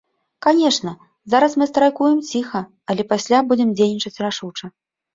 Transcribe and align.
Канешне, 0.45 0.93
зараз 1.33 1.51
мы 1.63 1.69
страйкуем 1.73 2.17
ціха, 2.33 2.65
але 2.89 3.01
пасля 3.15 3.45
будзем 3.55 3.69
дзейнічаць 3.79 4.17
рашуча. 4.29 4.65